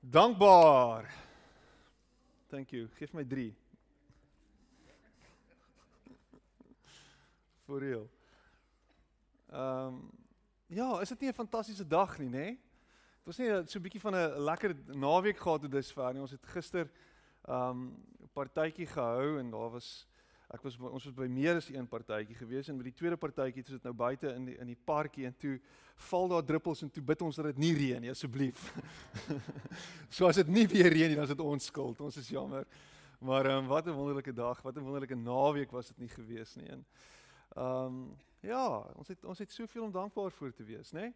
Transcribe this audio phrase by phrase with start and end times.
[0.00, 1.10] Dankbaar.
[2.48, 2.88] Thank you.
[2.98, 3.54] Geef my 3.
[7.66, 8.08] For real.
[9.52, 10.10] Ehm um,
[10.66, 12.46] ja, is dit nie 'n fantastiese dag nie, nê?
[12.46, 16.20] Dit was nie so 'n bietjie van 'n lekker naweek gehad tot dusver nie.
[16.20, 16.90] Ons het gister
[17.44, 20.07] ehm um, 'n partytjie gehou en daar was
[20.48, 23.60] ek was ons was by meer as een partytjie gewees en met die tweede partytjie
[23.60, 25.58] het dit nou buite in die in die parkie en toe
[26.08, 28.70] val daar druppels en toe bid ons dat dit nie reën nie asseblief.
[30.16, 32.00] so as dit nie weer reën nie dan is dit ons skuld.
[32.00, 32.64] Ons is jammer.
[33.18, 36.54] Maar ehm um, wat 'n wonderlike dag, wat 'n wonderlike naweek was dit nie gewees
[36.54, 36.68] nie.
[36.68, 36.86] En
[37.56, 41.00] ehm um, ja, ons het ons het soveel om dankbaar voor te wees, né?
[41.00, 41.14] Nee?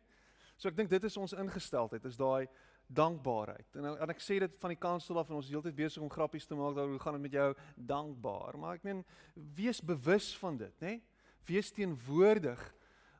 [0.56, 2.48] So ek dink dit is ons ingesteldheid, is daai
[2.86, 3.68] dankbaarheid.
[3.76, 6.02] En, nou, en ek sê dit van die kansel af en ons is heeltyd besig
[6.02, 8.58] om grappies te maak daaroor hoe gaan dit met jou dankbaar.
[8.58, 9.04] Maar ek meen
[9.56, 10.96] wees bewus van dit, né?
[10.96, 11.02] Nee?
[11.48, 12.60] Wees teenwoordig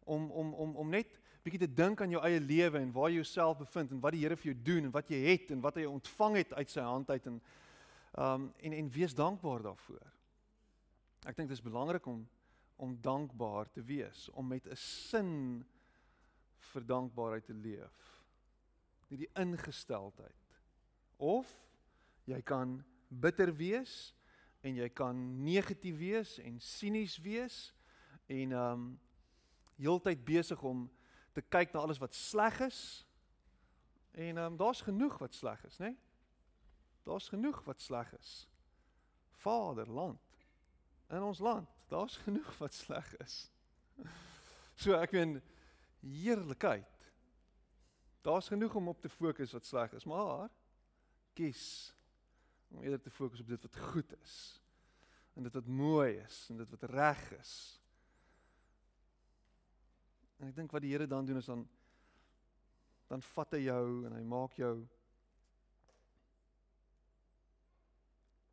[0.05, 3.19] om om om om net bietjie te dink aan jou eie lewe en waar jy
[3.19, 5.80] jouself bevind en wat die Here vir jou doen en wat jy het en wat
[5.80, 7.41] hy ontvang het uit sy hand uit en
[8.13, 10.07] um en en wees dankbaar daarvoor.
[11.27, 12.23] Ek dink dit is belangrik om
[12.83, 15.65] om dankbaar te wees, om met 'n sin
[16.59, 18.12] vir dankbaarheid te leef.
[19.13, 20.57] Nie die ingesteldheid.
[21.21, 21.51] Of
[22.24, 22.79] jy kan
[23.13, 24.15] bitter wees
[24.65, 27.59] en jy kan negatief wees en sinies wees
[28.33, 28.87] en um
[29.77, 30.87] heeltyd besig om
[31.37, 32.80] te kyk na alles wat sleg is.
[34.16, 35.93] En um daar's genoeg wat sleg is, né?
[35.93, 35.99] Nee?
[37.02, 38.49] Daar's genoeg wat sleg is.
[39.43, 40.21] Vaderland
[41.10, 41.68] in ons land.
[41.88, 43.51] Daar's genoeg wat sleg is.
[44.74, 45.40] So ek meen
[46.01, 46.88] heerlikheid.
[48.23, 50.51] Daar's genoeg om op te fokus wat sleg is, maar
[51.34, 51.95] kies
[52.68, 54.62] om eerder te fokus op dit wat goed is.
[55.34, 57.54] En dit wat mooi is en dit wat reg is.
[60.38, 61.68] En ek dink wat die Here dan doen is dan
[63.12, 64.72] dan vat hy jou en hy maak jou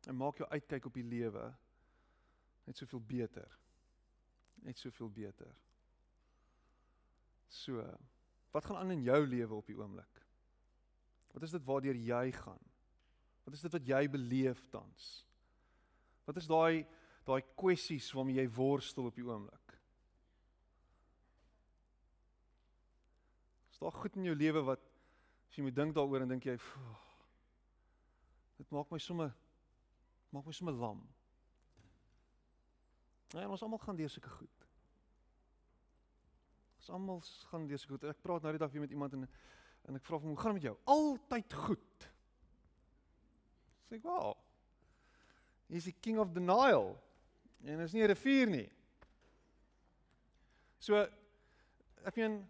[0.04, 1.46] hy maak jou uitkyk op die lewe
[2.66, 3.56] net soveel beter.
[4.66, 5.54] Net soveel beter.
[7.48, 7.82] So,
[8.50, 10.22] wat gaan aan in jou lewe op die oomblik?
[11.30, 12.62] Wat is dit waardeur jy gaan?
[13.44, 15.10] Wat is dit wat jy beleef tans?
[16.26, 16.86] Wat is daai
[17.28, 19.74] daai kwessies waarmee jy worstel op die oomblik?
[23.70, 24.82] Is daar goed in jou lewe wat
[25.50, 26.56] as jy moet dink daaroor en dink jy,
[28.58, 29.32] dit maak my sommer
[30.30, 31.00] maak my sommer lam.
[33.34, 34.66] Ja, ons almal gaan deur sulke goed.
[36.90, 37.20] Ons almal
[37.50, 38.04] gaan deur sulke goed.
[38.10, 39.28] Ek praat nou die dag weer met iemand en
[39.88, 42.10] en ek vra hom, "Hoe gaan dit met jou?" "Altyd goed."
[43.88, 44.36] Sê ek, "Wow."
[45.68, 47.00] He's the king of denial.
[47.64, 48.72] En is nie 'n rivier nie.
[50.78, 51.08] So
[52.04, 52.48] ek meen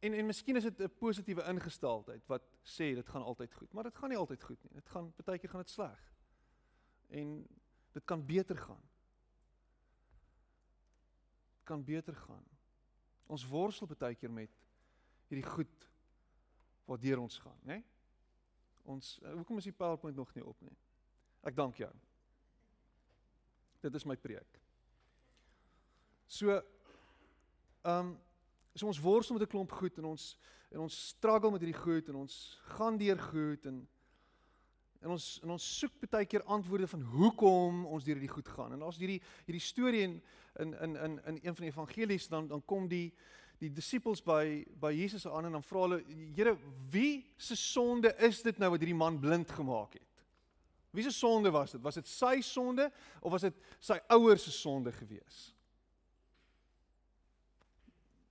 [0.00, 3.84] en en miskien is dit 'n positiewe ingesteldheid wat sê dit gaan altyd goed, maar
[3.84, 4.72] dit gaan nie altyd goed nie.
[4.74, 6.12] Dit gaan baie keer gaan dit sleg.
[7.08, 7.48] En
[7.92, 8.90] dit kan beter gaan
[11.70, 12.44] kan beter gaan.
[13.30, 14.52] Ons worstel baie keer met
[15.30, 15.88] hierdie goed
[16.90, 17.78] wat deur ons gaan, né?
[18.90, 20.74] Ons eh, hoekom is die PowerPoint nog nie op nie?
[21.46, 21.90] Ek dank jou.
[23.80, 24.58] Dit is my preek.
[26.26, 28.18] So ehm um,
[28.74, 30.36] so ons worstel met 'n klomp goed en ons
[30.70, 32.34] en ons struggle met hierdie goed en ons
[32.76, 33.80] gaan deur goed en
[35.00, 38.74] En ons en ons soek baie keer antwoorde van hoekom ons deur hierdie goed gaan.
[38.76, 40.18] En as hierdie hierdie storie in
[40.60, 43.08] in in in in een van die evangelies dan dan kom die
[43.60, 46.02] die disippels by by Jesus aan en dan vra hulle
[46.36, 46.56] Here,
[46.92, 50.24] wie se sonde is dit nou wat hierdie man blind gemaak het?
[50.90, 51.82] Wie se sonde was dit?
[51.82, 52.90] Was dit sy sonde
[53.20, 55.40] of was dit sy ouers se sonde gewees?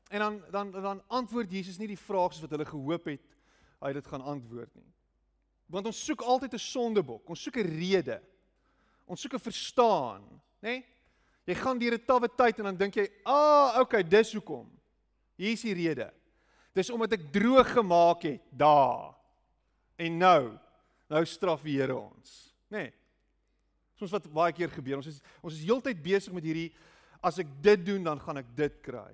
[0.10, 3.26] En dan dan dan antwoord Jesus nie die vrae soos wat hulle gehoop het
[3.80, 4.90] hy dit gaan antwoord nie.
[5.70, 7.30] Want ons soek altyd 'n sondebok.
[7.30, 8.22] Ons soek 'n rede.
[9.06, 10.22] Ons soek 'n verstaan,
[10.62, 10.70] nê?
[10.70, 10.86] Nee?
[11.46, 14.70] Jy gaan deur 'n tawwe tyd en dan dink jy, "Ah, okay, dis hoekom."
[15.36, 16.12] Hier is die rede.
[16.76, 19.16] Dis omdat ek droog gemaak het daar.
[19.96, 20.58] En nou,
[21.08, 22.78] nou straf die Here ons, nê?
[22.78, 22.94] Nee.
[24.00, 24.98] Soos wat baie keer gebeur.
[25.02, 26.70] Ons is ons is heeltyd besig met hierdie
[27.22, 29.12] as ek dit doen, dan gaan ek dit kry.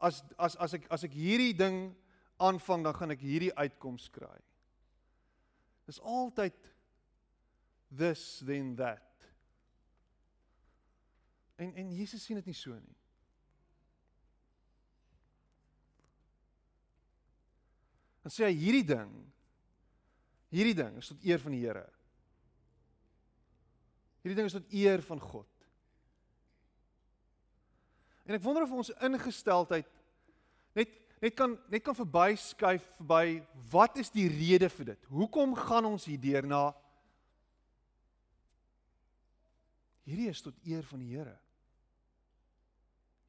[0.00, 1.94] As as as ek as ek hierdie ding
[2.40, 4.38] aanvang, dan gaan ek hierdie uitkoms kry.
[5.86, 6.56] Dis altyd
[7.96, 9.08] this then that.
[11.60, 12.98] En en Jesus sien dit nie so nie.
[18.22, 19.10] Dan sê hy hierdie ding
[20.52, 21.86] hierdie ding is tot eer van die Here.
[24.22, 25.48] Hierdie ding is tot eer van God.
[28.28, 29.88] En ek wonder of ons ingesteldheid
[30.78, 35.04] net net kan net kan verbyskuif verby wat is die rede vir dit?
[35.06, 36.64] Hoekom gaan ons hierdeur na
[40.02, 41.36] Hierdie is tot eer van die Here.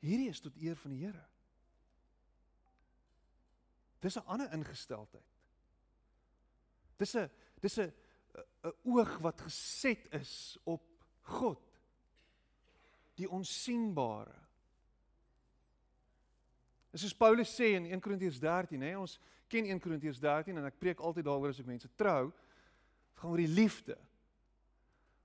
[0.02, 1.26] Hierdie is tot eer van die Here.
[4.02, 5.30] Dis 'n ander ingesteldheid.
[6.98, 7.30] Dis 'n
[7.62, 7.94] dis 'n
[8.64, 10.84] 'n oog wat geset is op
[11.22, 11.62] God.
[13.16, 14.43] Die onsigbare.
[16.94, 19.18] Dis soos Paulus sê in 1 Korintiërs 13, hè, ons
[19.50, 22.28] ken 1 Korintiërs 13 en ek preek altyd daaroor as ek mense trou.
[23.18, 23.98] Gaan oor die liefde.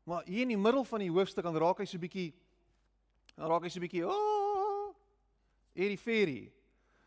[0.08, 2.30] Maar hier in die middel van die hoofstuk dan raak hy so bietjie
[3.34, 4.94] dan raak hy so bietjie, "O, oh,
[5.76, 6.48] hierdie ferie."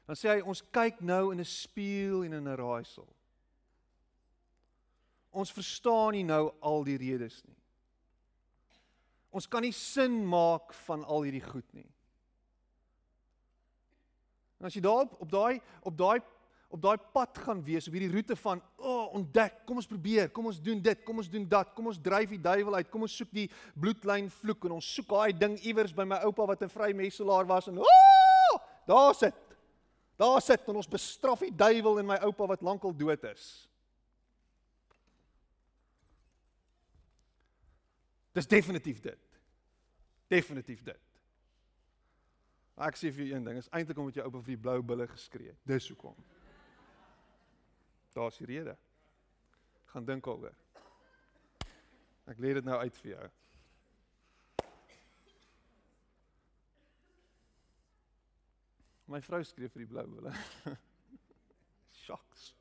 [0.07, 3.07] Dan sê hy ons kyk nou in 'n spieël en in 'n raaisel.
[5.31, 7.57] Ons verstaan nie nou al die redes nie.
[9.31, 11.89] Ons kan nie sin maak van al hierdie goed nie.
[14.61, 16.21] En as jy daar op daai op daai
[16.71, 20.29] op daai pad gaan wees op hierdie roete van o, oh, ontdek, kom ons probeer,
[20.31, 23.03] kom ons doen dit, kom ons doen dat, kom ons dryf die duiwel uit, kom
[23.03, 26.63] ons soek die bloedlyn vloek en ons soek daai ding iewers by my oupa wat
[26.63, 29.35] 'n vrymesselaar was en o, oh, daar sit.
[30.15, 33.67] Daar sit en ons bestraf die duiwel en my oupa wat lankal dood is.
[38.31, 39.19] Dis definitief dit.
[40.29, 41.10] Definitief dit.
[42.81, 45.06] Ek sê vir jou een ding, is eintlik omdat jou oupa vir die blou bulle
[45.12, 45.60] geskree het.
[45.69, 46.16] Dis hoekom.
[48.16, 48.74] Daar's die rede.
[49.92, 50.56] Gaan dink daaroor.
[52.31, 53.30] Ek lê dit nou uit vir jou.
[59.12, 60.33] My vrou skree vir die blou bulle.
[62.06, 62.51] Shocks.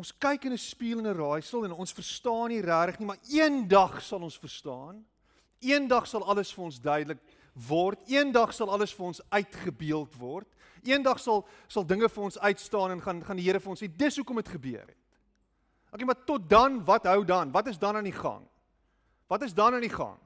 [0.00, 3.20] Ons kyk in 'n spieël en 'n raaisel en ons verstaan nie regtig nie, maar
[3.28, 5.04] eendag sal ons verstaan.
[5.60, 7.20] Eendag sal alles vir ons duidelik
[7.68, 7.98] word.
[8.08, 10.48] Eendag sal alles vir ons uitgebeeld word.
[10.82, 13.88] Eendag sal sal dinge vir ons uitstaan en gaan gaan die Here vir ons sê
[13.96, 14.96] dis hoekom dit gebeur het.
[15.92, 17.52] Okay, maar tot dan, wat hou dan?
[17.52, 18.46] Wat is dan aan die gang?
[19.26, 20.18] Wat is dan aan die gang?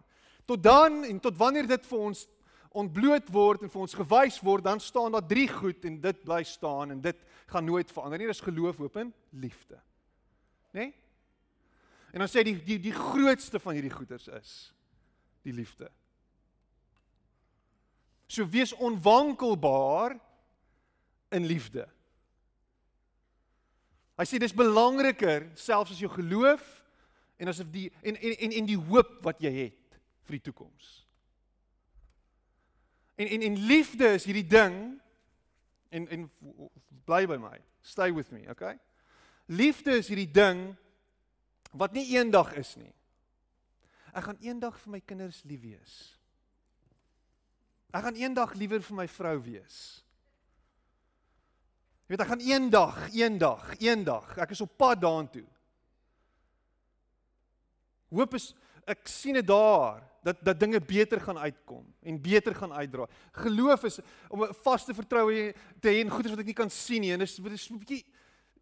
[0.44, 2.26] Tot dan en tot wanneer dit vir ons
[2.74, 6.42] ontbloot word en vir ons gewys word, dan staan daar drie goed en dit bly
[6.48, 7.20] staan en dit
[7.52, 8.28] gaan nooit verander nie.
[8.30, 9.78] Dis geloof, hoop en liefde.
[10.74, 10.88] Né?
[10.88, 10.92] Nee?
[12.14, 14.50] En dan sê die die die grootste van hierdie goeders is
[15.42, 15.88] die liefde.
[18.30, 20.14] So wees onwankelbaar
[21.34, 21.88] in liefde.
[24.14, 26.62] Hy sê dis belangriker selfs as jou geloof
[27.42, 31.00] en asof die en en en en die hoop wat jy het vir die toekoms.
[33.14, 35.00] En en en liefde is hierdie ding
[35.88, 36.30] en en
[37.04, 37.58] bly by my.
[37.82, 38.78] Stay with me, okay?
[39.46, 40.72] Liefde is hierdie ding
[41.76, 42.92] wat nie eendag is nie.
[44.14, 45.98] Ek gaan eendag vir my kinders lief wees.
[47.94, 49.78] Ek gaan eendag liewer vir my vrou wees.
[52.04, 55.46] Jy weet ek gaan eendag, eendag, eendag, ek is op pad daartoe.
[58.14, 58.50] Hoop is
[58.90, 63.06] ek sien dit daar dat dat dinge beter gaan uitkom en beter gaan uitdra.
[63.32, 63.98] Geloof is
[64.28, 67.18] om 'n vaste vertroue te hê in goeie wat ek nie kan sien nie en
[67.18, 68.04] dis dis 'n bietjie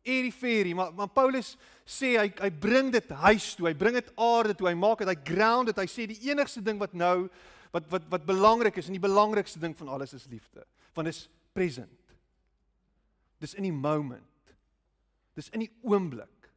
[0.02, 1.56] eriferie, maar maar Paulus
[1.86, 5.08] sê hy hy bring dit huis toe, hy bring dit aarde toe, hy maak dit
[5.08, 5.76] hy ground dit.
[5.76, 7.28] Hy sê die enigste ding wat nou
[7.70, 10.66] wat wat wat belangrik is en die belangrikste ding van alles is liefde.
[10.94, 12.16] Want dis present.
[13.38, 14.54] Dis in die moment.
[15.34, 16.50] Dis in die oomblik.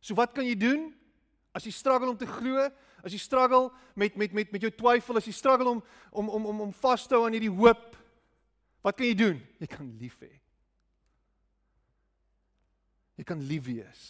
[0.00, 0.94] So wat kan jy doen
[1.54, 2.66] as jy struggle om te glo?
[3.04, 6.46] As jy struggle met met met met jou twyfel, as jy struggle om om om
[6.52, 7.94] om om vas te hou aan hierdie hoop,
[8.84, 9.42] wat kan jy doen?
[9.62, 10.32] Jy kan lief hê.
[13.14, 14.04] Jy kan lief wees.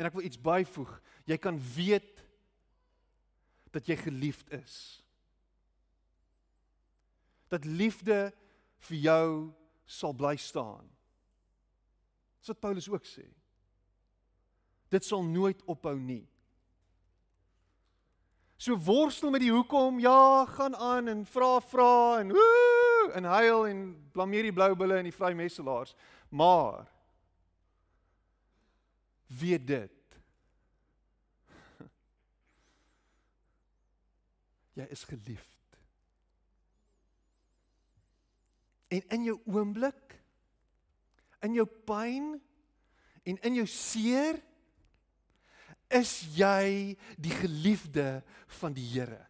[0.00, 0.94] En ek wil iets byvoeg.
[1.28, 2.22] Jy kan weet
[3.74, 4.76] dat jy geliefd is.
[7.52, 8.30] Dat liefde
[8.88, 9.26] vir jou
[9.84, 10.88] sal bly staan.
[12.40, 13.26] Dis wat Paulus ook sê.
[14.90, 16.28] Dit sal nooit ophou nie.
[18.60, 23.66] So worstel met die hoekom, ja, gaan aan en vra vra en woe en huil
[23.70, 25.94] en blameer die blou bulle en die vrymesselaars.
[26.28, 26.84] Maar
[29.40, 30.18] weet dit.
[34.76, 35.48] Jy is geliefd.
[38.90, 40.10] En in jou oomblik
[41.40, 42.34] in jou pyn
[43.24, 44.40] en in jou seer
[45.90, 48.22] is jy die geliefde
[48.60, 49.24] van die Here.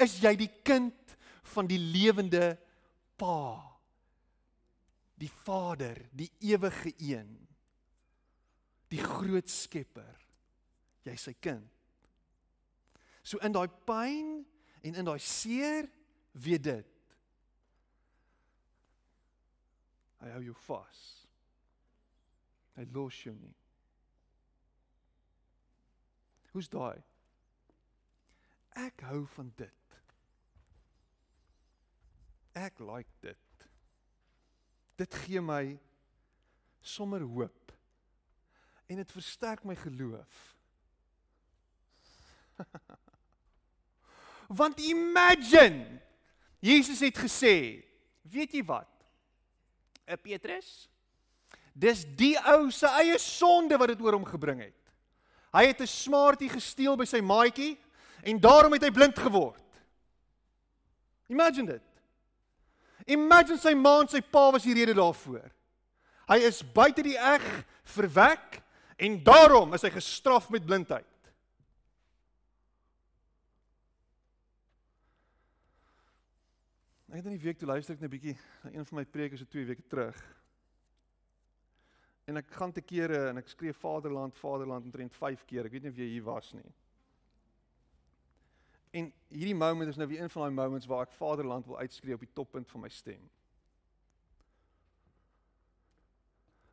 [0.00, 1.16] Is jy die kind
[1.52, 2.54] van die lewende
[3.20, 3.60] Pa?
[5.20, 7.42] Die Vader, die ewige een
[8.92, 10.16] die groot skepper.
[11.06, 11.68] Jy's sy kind.
[13.24, 14.42] So in daai pyn
[14.82, 15.88] en in daai seer
[16.44, 16.88] weet dit.
[20.22, 21.00] Hy hou jou vas.
[22.76, 23.54] Hy los jou nie.
[26.52, 27.00] Hoe's daai?
[28.76, 29.96] Ek hou van dit.
[32.56, 33.66] Ek like dit.
[35.00, 35.78] Dit gee my
[36.84, 37.72] sommer hoop.
[38.88, 40.40] En dit versterk my geloof.
[44.60, 46.00] Want imagine
[46.60, 47.80] Jesus het gesê,
[48.28, 48.88] weet jy wat?
[50.06, 50.88] 'n Petrus.
[51.72, 54.81] Dis die ou se eie sonde wat dit oor hom gebring het.
[55.52, 57.78] Hy het 'n smartie gesteel by sy maatjie
[58.22, 59.62] en daarom het hy blind geword.
[61.28, 61.82] Imagine dit.
[63.06, 65.50] Imagine sy ma en sy pa was die rede daarvoor.
[66.28, 67.42] Hy is buite die eg
[67.84, 68.62] verwek
[68.96, 71.08] en daarom is hy gestraf met blindheid.
[77.12, 79.04] Ek het in die week toe luister ek net 'n bietjie na een van my
[79.04, 80.16] preke so 2 weke terug.
[82.24, 85.66] En ek gaan te kere en ek skree Vaderland, Vaderland omtrent 5 keer.
[85.66, 86.70] Ek weet nie of jy hier was nie.
[88.92, 92.14] En hierdie moment is nou weer een van daai moments waar ek Vaderland wil uitskree
[92.14, 93.24] op die toppunt van my stem.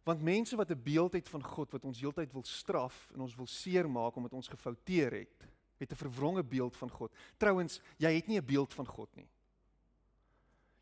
[0.03, 3.35] Want mense wat 'n beeld het van God wat ons heeltyd wil straf en ons
[3.35, 7.11] wil seermaak omdat ons gefouteer het, het 'n verwronge beeld van God.
[7.37, 9.29] Trouwens, jy het nie 'n beeld van God nie.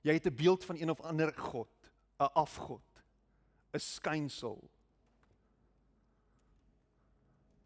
[0.01, 2.96] Jy het 'n beeld van een of ander god, 'n afgod,
[3.77, 4.57] 'n skynsel.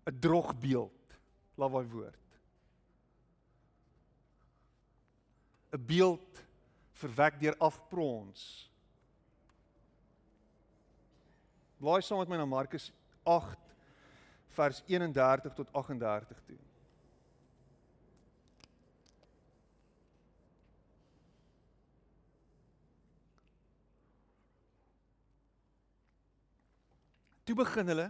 [0.06, 1.18] 'n Drogbeeld,
[1.56, 2.30] laat daai woord.
[5.72, 6.44] 'n Beeld
[7.02, 8.42] verwek deur afprons.
[11.82, 12.92] Blaai saam met my na Markus
[13.24, 13.58] 8
[14.58, 16.60] vers 31 tot 38 toe.
[27.52, 28.06] Toe begin hulle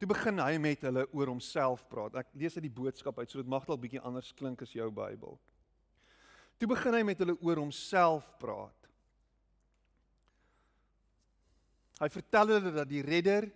[0.00, 2.14] Toe begin hy met hulle oor homself praat.
[2.22, 4.86] Ek lees uit die boodskap uit, so dit mag dalk bietjie anders klink as jou
[4.94, 5.34] Bybel.
[6.56, 8.88] Toe begin hy met hulle oor homself praat.
[11.98, 13.50] Hy vertel hulle dat die redder,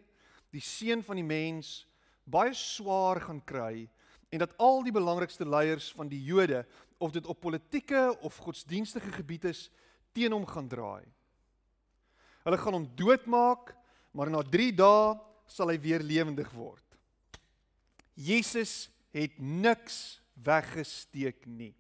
[0.53, 1.75] die seun van die mens,
[2.27, 3.87] baie swaar gaan kry
[4.35, 6.67] en dat al die belangrikste leiers van die Jode,
[6.99, 9.71] of dit op politieke of godsdienstige gebied is,
[10.13, 11.07] teen hom gaan draai.
[12.43, 13.79] Hulle gaan hom doodmaak
[14.13, 15.15] maar na 3 dae
[15.49, 16.85] sal hy weer lewendig word.
[18.15, 21.75] Jesus het niks weggesteek nie.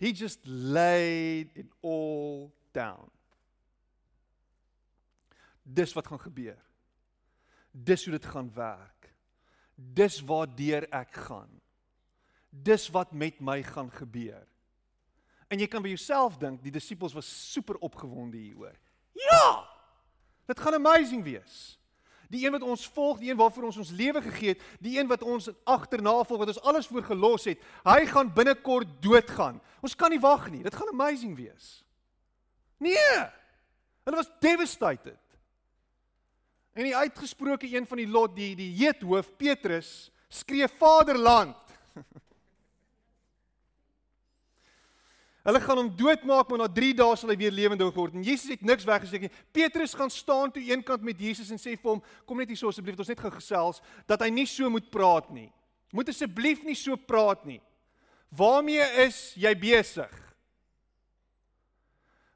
[0.00, 3.10] He just laid it all down.
[5.62, 6.58] Dis wat gaan gebeur.
[7.70, 9.10] Dis hoe dit gaan werk.
[9.76, 11.52] Dis waardeur ek gaan.
[12.50, 14.46] Dis wat met my gaan gebeur.
[15.50, 18.76] En jy kan by jouself dink, die disippels was super opgewonde hieroor.
[19.28, 19.68] Ja!
[20.50, 21.76] Dit gaan amazing wees.
[22.30, 25.08] Die een wat ons volg, die een waarvoor ons ons lewe gegee het, die een
[25.10, 29.58] wat ons agterna volg, wat ons alles voor gelos het, hy gaan binnekort doodgaan.
[29.82, 30.62] Ons kan nie wag nie.
[30.62, 31.80] Dit gaan amazing wees.
[32.78, 33.18] Nee.
[34.06, 35.18] Hulle was devastated.
[36.72, 41.58] En die uitgesproke een van die lot, die die heethoof Petrus, skree Vaderland.
[45.46, 48.16] Hulle gaan hom doodmaak, maar na 3 dae sal hy weer lewendig word.
[48.18, 49.32] En Jesus het niks weggesteek nie.
[49.56, 52.68] Petrus gaan staan toe eenkant met Jesus en sê vir hom: "Kom net hier so
[52.68, 55.48] asseblief, ons net gou gesels dat hy nie so moet praat nie.
[55.92, 57.60] Moet asseblief nie so praat nie.
[58.28, 60.12] Waarmee is jy besig?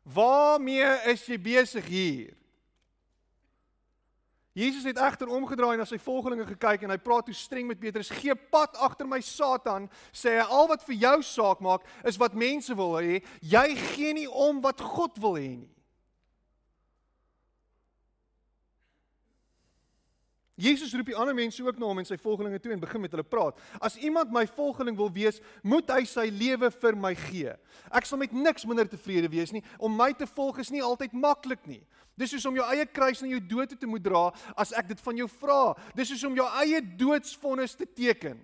[0.02, 2.43] Waarmee is jy besig hier?"
[4.54, 8.12] Jesus het egter omgedraai na sy volgelinge gekyk en hy praat toe streng met Petrus:
[8.14, 10.46] "Gee pad agter my Satan," sê hy.
[10.46, 13.25] "Al wat vir jou saak maak is wat mense wil hê.
[13.42, 15.74] Jy gee nie om wat God wil hê nie."
[20.54, 23.14] Jesus roep die ander mense ook na hom en sy volgelinge toe en begin met
[23.14, 23.58] hulle praat.
[23.82, 27.56] As iemand my volgeling wil wees, moet hy sy lewe vir my gee.
[27.90, 29.64] Ek sal met niks minder tevrede wees nie.
[29.82, 31.82] Om my te volg is nie altyd maklik nie.
[32.14, 35.02] Dis soos om jou eie kruis na jou dood te moet dra as ek dit
[35.02, 35.62] van jou vra.
[35.99, 38.38] Dis soos om jou eie doodsvonnis te teken.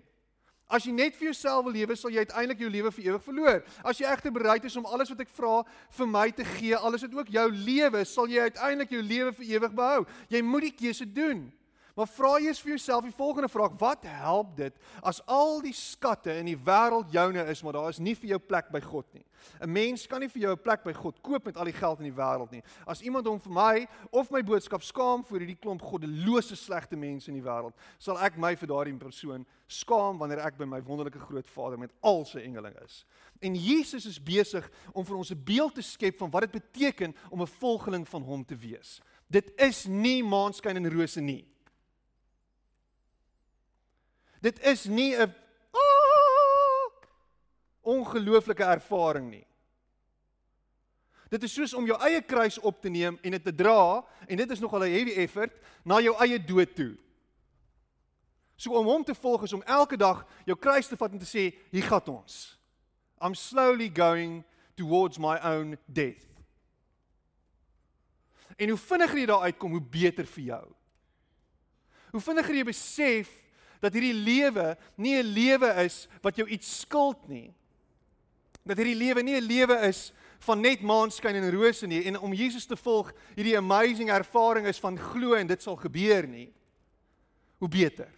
[0.71, 3.63] As jy net vir jouself wil lewe, sal jy uiteindelik jou lewe vir ewig verloor.
[3.87, 5.63] As jy egter bereid is om alles wat ek vra
[5.99, 9.49] vir my te gee, alles wat ook jou lewe, sal jy uiteindelik jou lewe vir
[9.57, 10.05] ewig behou.
[10.31, 11.49] Jy moet die keuse doen.
[11.95, 16.35] Maar vra eers vir jouself die volgende vraag: Wat help dit as al die skatte
[16.39, 19.25] in die wêreld joune is, maar daar is nie vir jou plek by God nie?
[19.61, 21.99] 'n Mens kan nie vir jou 'n plek by God koop met al die geld
[21.99, 22.63] in die wêreld nie.
[22.87, 27.29] As iemand hom vir my of my boodskap skaam vir hierdie klomp goddelose slegte mense
[27.29, 31.19] in die wêreld, sal ek my vir daardie persoon skaam wanneer ek by my wonderlike
[31.19, 33.05] groot Vader met al sy engeling is.
[33.41, 37.15] En Jesus is besig om vir ons 'n beeld te skep van wat dit beteken
[37.31, 39.01] om 'n volgeling van hom te wees.
[39.29, 41.47] Dit is nie maanskyn en rose nie.
[44.41, 45.35] Dit is nie 'n
[45.71, 46.93] ah,
[47.81, 49.47] ongelooflike ervaring nie.
[51.29, 54.37] Dit is soos om jou eie kruis op te neem en dit te dra en
[54.37, 55.53] dit is nogal 'n heavy effort
[55.85, 56.97] na jou eie dood toe.
[58.57, 61.25] So om hom te volg is om elke dag jou kruis te vat en te
[61.39, 62.59] sê, hier gaan ons.
[63.21, 64.45] I'm slowly going
[64.75, 66.27] towards my own death.
[68.57, 70.65] En hoe vinniger jy daar uitkom, hoe beter vir jou.
[72.11, 73.31] Hoe vinniger jy besef
[73.81, 77.55] dat hierdie lewe nie 'n lewe is wat jou iets skuld nie.
[78.65, 82.33] Dat hierdie lewe nie 'n lewe is van net maanskyn en rose nie en om
[82.33, 86.53] Jesus te volg hierdie amazing ervaring is van glo en dit sal gebeur nie.
[87.59, 88.09] Hoe beter.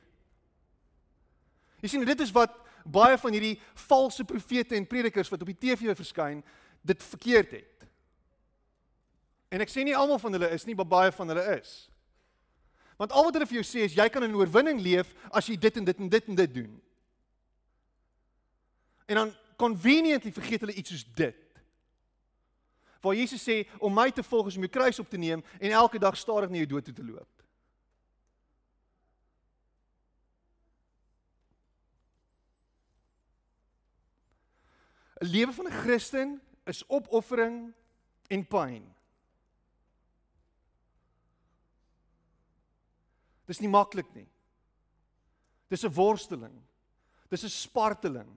[1.81, 2.55] Jy sien dit is wat
[2.85, 6.45] baie van hierdie valse profete en predikers wat op die TV verskyn
[6.83, 7.87] dit verkeerd het.
[9.53, 11.92] En ek sê nie almal van hulle is nie, maar baie van hulle is.
[13.03, 15.57] Want al wat hulle vir jou sê is jy kan in oorwinning leef as jy
[15.59, 16.75] dit en dit en dit en dit doen.
[19.11, 21.41] En dan conveniently vergeet hulle iets soos dit.
[23.03, 25.75] Waar Jesus sê om my te volg is om jou kruis op te neem en
[25.81, 27.43] elke dag stadig na jou dood toe te loop.
[35.19, 36.41] Die lewe van 'n Christen
[36.71, 37.75] is opoffering
[38.31, 38.92] en pyn.
[43.53, 44.29] Dis nie maklik nie.
[45.69, 46.57] Dis 'n worsteling.
[47.29, 48.31] Dis 'n sparteling.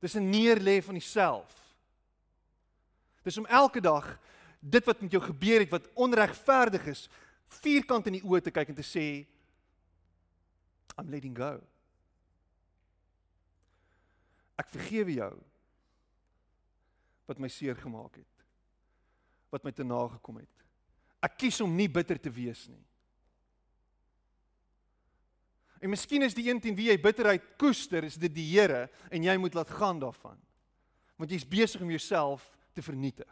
[0.00, 1.76] Dis 'n neerlê van jouself.
[3.22, 4.18] Dis om elke dag
[4.60, 7.08] dit wat met jou gebeur het wat onregverdig is,
[7.46, 9.26] vierkant in die oë te kyk en te sê
[10.98, 11.60] I'm letting go.
[14.56, 15.42] Ek vergewe jou
[17.26, 18.44] wat my seer gemaak het.
[19.50, 20.63] Wat my te nagekom het.
[21.24, 22.82] Ek kies om nie bitter te wees nie.
[25.84, 29.24] En miskien is die een teen wie jy bitterheid koester, is dit die Here en
[29.24, 30.38] jy moet laat gaan daarvan.
[31.20, 33.30] Want jy's besig om jouself te vernietig.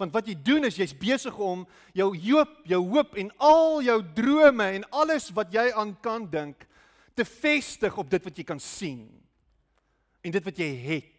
[0.00, 1.62] Want wat jy doen is jy's besig om
[1.94, 6.66] jou hoop, jou hoop en al jou drome en alles wat jy aan kan dink
[7.14, 9.04] te vestig op dit wat jy kan sien
[10.24, 11.13] en dit wat jy het.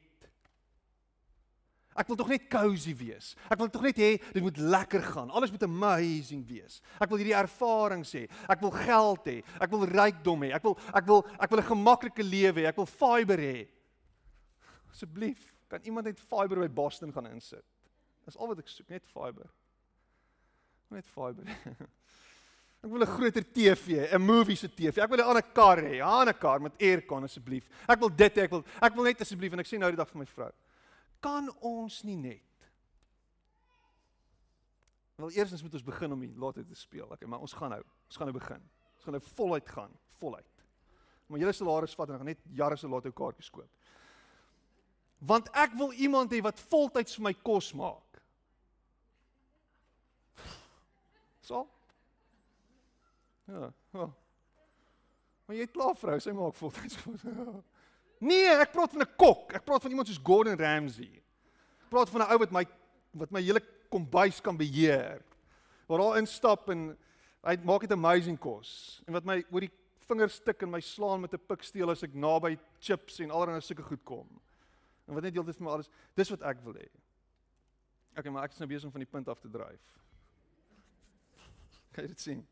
[1.96, 3.30] Ek wil tog net cozy wees.
[3.48, 5.30] Ek wil tog net hê dit moet lekker gaan.
[5.32, 6.82] Alles moet amazing wees.
[7.00, 8.26] Ek wil hierdie ervaring sê.
[8.52, 9.38] Ek wil geld hê.
[9.64, 10.52] Ek wil rykdom hê.
[10.58, 12.68] Ek wil ek wil ek wil 'n gemaklike lewe hê.
[12.68, 13.68] Ek wil fiber hê.
[14.92, 17.64] Asseblief, kan iemand net fiber by Boston gaan insit?
[18.26, 19.48] Dis al wat ek soek, net fiber.
[20.92, 21.48] Net fiber.
[22.86, 25.00] Ek wil 'n groter TV, 'n movie se TV.
[25.00, 27.70] Ek wil 'n ander kar hê, 'n ander kar met aircon asseblief.
[27.88, 29.98] Ek wil dit hê, ek wil ek wil net asseblief en ek sê nou die
[29.98, 30.52] dag vir my vrou
[31.24, 32.46] kan ons nie net
[35.16, 37.08] Wel eerstens moet ons begin om die lotto te speel.
[37.08, 37.84] Okay, maar ons gaan nou.
[38.08, 38.64] Ons gaan nou begin.
[38.96, 40.64] Ons gaan nou voluit gaan, voluit.
[41.28, 43.70] Maar julle salaris vat en gaan net jare se lotto kaartjies koop.
[45.26, 48.20] Want ek wil iemand hê wat voltyds vir my kos maak.
[51.46, 51.64] So.
[53.48, 54.10] Ja, ja.
[55.46, 57.24] Maar jy het klaar vrou, sy maak voltyds kos.
[58.26, 59.54] Nee, ek praat van 'n kok.
[59.54, 61.22] Ek praat van iemand soos Gordon Ramsay.
[61.86, 62.66] Ek praat van 'n ou wat my
[63.14, 65.22] wat my hele kombuis kan beheer.
[65.88, 66.98] Waar daar instap en
[67.44, 69.02] hy maak dit amazing kos.
[69.08, 69.72] En wat my oor die
[70.08, 73.84] vingers tik en my slaan met 'n piksteel as ek naby chips en allerlei sulke
[73.84, 74.28] goed kom.
[75.08, 76.90] En wat net deeltyd vir my alles, dis wat ek wil hê.
[78.18, 79.82] Okay, maar ek is nou besig om van die punt af te dryf.
[81.94, 82.48] Kan jy dit sien?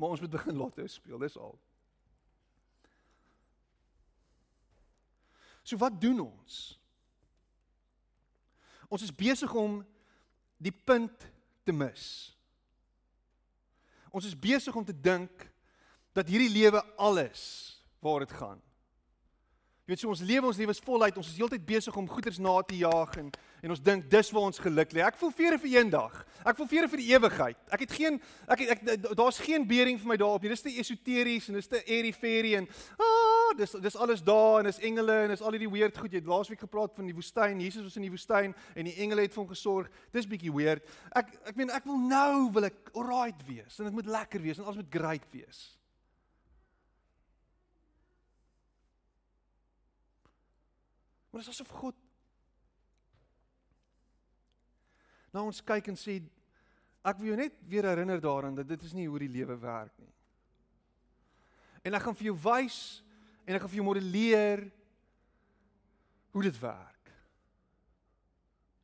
[0.00, 1.58] Maar ons moet begin lotto speel, dis al.
[5.62, 6.78] So wat doen ons?
[8.88, 9.82] Ons is besig om
[10.56, 11.26] die punt
[11.68, 12.06] te mis.
[14.08, 15.44] Ons is besig om te dink
[16.16, 17.44] dat hierdie lewe alles
[18.00, 18.64] waar dit gaan.
[19.90, 21.16] Jy weet so ons lewe ons lewe is voluit.
[21.18, 24.44] Ons is heeltyd besig om goeders na te jaag en en ons dink dis waar
[24.46, 25.00] ons geluk lê.
[25.02, 26.14] Ek voel vrede vir eendag.
[26.46, 27.58] Ek voel vrede vir die ewigheid.
[27.74, 30.52] Ek het geen ek ek, ek daar's geen bering vir my daarop nie.
[30.54, 32.68] Dis te esoteries en dis te airy fairy en
[33.02, 36.14] ah, dis dis alles daar en dis engele en dis al hierdie weird goed.
[36.14, 37.58] Jy het laasweek gepraat van die woestyn.
[37.58, 39.90] Jesus was in die woestyn en die engele het vir hom gesorg.
[40.14, 40.86] Dis bietjie weird.
[41.18, 44.62] Ek ek meen ek wil nou wil ek alright wees en dit moet lekker wees
[44.62, 45.66] en alles moet great wees.
[51.30, 51.96] Maar dit is asof God
[55.30, 56.18] Nou ons kyk en sê
[57.06, 59.94] ek wil jou net weer herinner daaraan dat dit is nie hoe die lewe werk
[60.02, 60.12] nie.
[61.86, 62.78] En ek gaan vir jou wys
[63.46, 64.64] en ek gaan vir jou modelleer
[66.34, 67.12] hoe dit werk.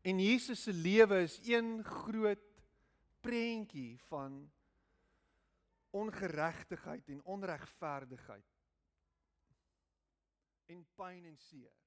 [0.07, 2.45] En Jesus se lewe is een groot
[3.27, 4.39] prentjie van
[5.97, 8.55] ongeregtigheid en onregverdigheid
[10.71, 11.86] en pyn en seer.